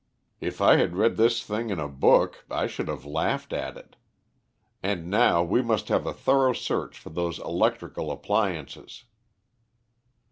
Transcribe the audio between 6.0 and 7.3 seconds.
a thorough search for